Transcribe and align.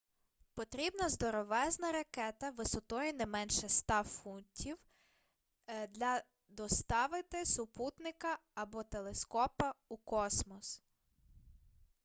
потрібна 0.53 1.09
здоровезна 1.09 1.91
ракета 1.91 2.49
висотою 2.49 3.13
не 3.13 3.25
менше 3.25 3.69
100 3.69 4.03
футів 4.03 4.77
для 5.89 6.23
доставити 6.47 7.45
супутника 7.45 8.39
або 8.55 8.83
телескопа 8.83 9.73
у 9.89 9.97
космос 9.97 10.81